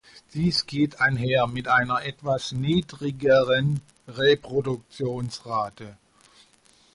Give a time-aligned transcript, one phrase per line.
[0.33, 5.95] Dies geht einher mit einer etwas niedrigeren Reproduktionsrate.